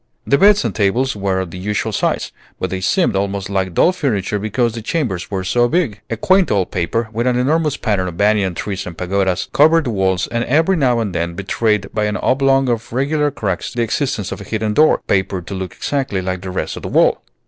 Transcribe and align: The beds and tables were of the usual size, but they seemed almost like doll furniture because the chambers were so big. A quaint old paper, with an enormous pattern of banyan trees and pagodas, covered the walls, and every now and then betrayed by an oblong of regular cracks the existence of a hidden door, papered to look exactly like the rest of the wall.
The 0.25 0.39
beds 0.39 0.65
and 0.65 0.73
tables 0.73 1.15
were 1.15 1.39
of 1.41 1.51
the 1.51 1.59
usual 1.59 1.91
size, 1.91 2.31
but 2.59 2.71
they 2.71 2.81
seemed 2.81 3.15
almost 3.15 3.51
like 3.51 3.75
doll 3.75 3.91
furniture 3.91 4.39
because 4.39 4.73
the 4.73 4.81
chambers 4.81 5.29
were 5.29 5.43
so 5.43 5.67
big. 5.67 6.01
A 6.09 6.17
quaint 6.17 6.49
old 6.49 6.71
paper, 6.71 7.07
with 7.13 7.27
an 7.27 7.37
enormous 7.37 7.77
pattern 7.77 8.07
of 8.07 8.17
banyan 8.17 8.55
trees 8.55 8.87
and 8.87 8.97
pagodas, 8.97 9.47
covered 9.53 9.83
the 9.83 9.91
walls, 9.91 10.25
and 10.25 10.43
every 10.45 10.75
now 10.75 11.01
and 11.01 11.13
then 11.13 11.35
betrayed 11.35 11.93
by 11.93 12.05
an 12.05 12.17
oblong 12.17 12.67
of 12.67 12.91
regular 12.91 13.29
cracks 13.29 13.71
the 13.71 13.83
existence 13.83 14.31
of 14.31 14.41
a 14.41 14.43
hidden 14.43 14.73
door, 14.73 15.03
papered 15.05 15.45
to 15.45 15.53
look 15.53 15.73
exactly 15.75 16.19
like 16.23 16.41
the 16.41 16.49
rest 16.49 16.75
of 16.75 16.81
the 16.81 16.89
wall. 16.89 17.21